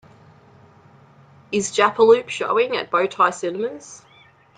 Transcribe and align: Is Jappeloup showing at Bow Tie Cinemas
Is 1.51 1.71
Jappeloup 1.77 2.27
showing 2.27 2.75
at 2.75 2.89
Bow 2.89 3.05
Tie 3.05 3.29
Cinemas 3.29 4.01